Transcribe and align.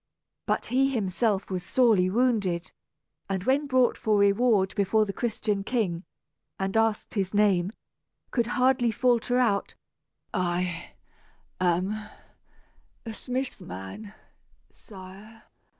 But 0.47 0.65
he 0.65 0.85
was 0.85 0.93
himself 0.95 1.45
sorely 1.61 2.09
wounded, 2.09 2.71
and 3.29 3.43
when 3.43 3.67
brought 3.67 3.99
for 3.99 4.17
reward 4.17 4.73
before 4.73 5.05
the 5.05 5.13
Christian 5.13 5.63
king, 5.63 6.05
and 6.57 6.75
asked 6.75 7.13
his 7.13 7.35
name, 7.35 7.71
could 8.31 8.47
hardly 8.47 8.89
falter 8.89 9.37
out, 9.37 9.75
"I 10.33 10.93
am 11.59 11.91
a 13.05 13.13
smith's 13.13 13.61
man, 13.61 14.15
sire." 14.71 15.43